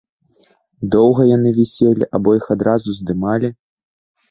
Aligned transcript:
Доўга 0.95 1.25
яны 1.33 1.51
віселі 1.59 2.09
або 2.21 2.35
іх 2.41 2.51
адразу 2.57 2.99
здымалі? 2.99 3.55